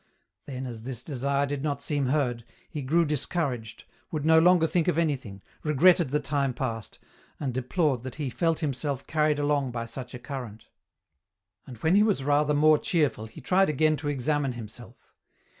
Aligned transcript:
Then 0.47 0.65
as 0.65 0.81
this 0.81 1.03
desire 1.03 1.45
did 1.45 1.61
not 1.61 1.79
seem 1.79 2.07
heard, 2.07 2.43
he 2.67 2.81
grew 2.81 3.05
dis 3.05 3.27
couraged, 3.27 3.83
would 4.09 4.25
no 4.25 4.39
longer 4.39 4.65
think 4.65 4.87
of 4.87 4.97
anything, 4.97 5.43
regretted 5.63 6.09
the 6.09 6.19
time 6.19 6.55
past, 6.55 6.97
and 7.39 7.53
deplored 7.53 8.01
that 8.01 8.15
he 8.15 8.31
felt 8.31 8.61
himself 8.61 9.05
carried 9.05 9.37
along 9.37 9.69
by 9.69 9.85
such 9.85 10.15
a 10.15 10.17
current. 10.17 10.65
And 11.67 11.77
when 11.83 11.93
he 11.93 12.01
was 12.01 12.23
rather 12.23 12.55
more 12.55 12.79
cheerful, 12.79 13.27
he 13.27 13.41
tried 13.41 13.69
again 13.69 13.95
to 13.97 14.07
examine 14.09 14.53
himself. 14.53 15.13